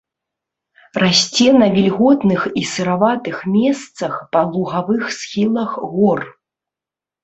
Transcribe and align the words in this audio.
Расце 1.03 1.47
на 1.63 1.67
вільготных 1.75 2.41
і 2.63 2.65
сыраватых 2.73 3.37
месцах, 3.61 4.13
па 4.35 4.41
лугавых 4.53 5.03
схілах 5.23 5.71
гор. 5.97 6.19